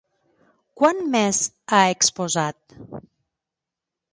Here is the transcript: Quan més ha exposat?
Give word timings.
Quan 0.81 1.03
més 1.17 1.41
ha 1.75 1.81
exposat? 1.91 2.77